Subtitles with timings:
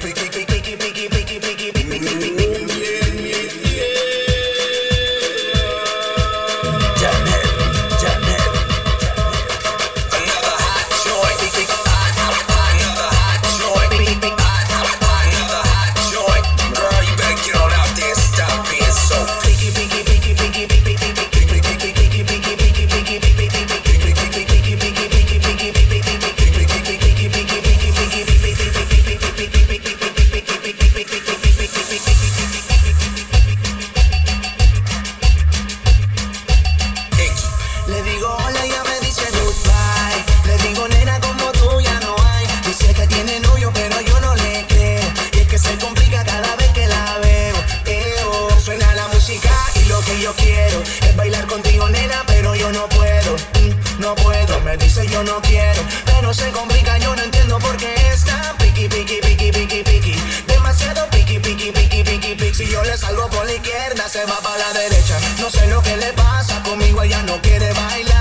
[0.00, 0.27] pick
[50.20, 53.36] yo quiero es bailar contigo nena pero yo no puedo.
[53.36, 55.82] mm, no puedo, me dice yo no quiero.
[56.06, 60.16] Pero se complica, yo no entiendo por qué está piqui, piqui, piqui, piqui, piqui.
[60.46, 62.54] Demasiado piqui, piqui, piqui, piqui, piqui.
[62.54, 65.18] Si yo le salgo por la izquierda, se va para la derecha.
[65.40, 68.17] No sé lo que le pasa conmigo, ella no quiere bailar.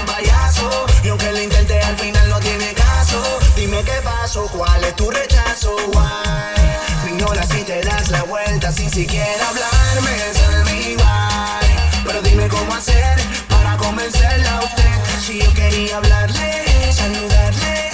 [0.00, 0.86] Un payaso.
[1.04, 3.20] Y aunque lo intenté, al final no tiene caso.
[3.56, 7.04] Dime qué pasó, cuál es tu rechazo, why.
[7.04, 10.10] Me ignoras si te das la vuelta sin siquiera hablarme.
[10.32, 12.04] Tell why.
[12.04, 14.94] Pero dime cómo hacer para convencerla a usted.
[15.24, 17.90] Si yo quería hablarle, saludarle,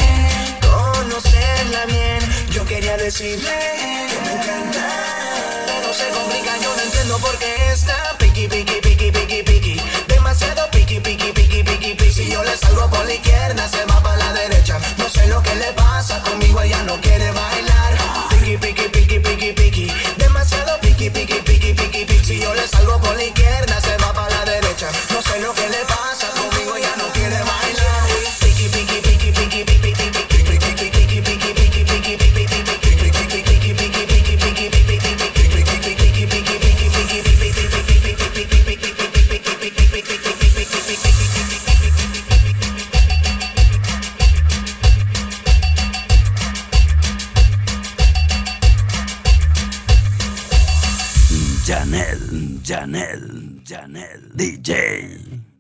[0.61, 2.21] conocerla bien.
[2.51, 3.59] Yo quería decirle
[4.11, 4.87] que me encanta.
[5.67, 7.56] Pero se complica, yo no entiendo por qué
[22.67, 23.66] salgo por la izquierda,
[51.67, 55.46] Janel, Janel, Janel, DJ.